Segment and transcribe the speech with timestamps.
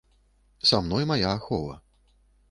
[0.69, 1.75] Са мной мая ахова.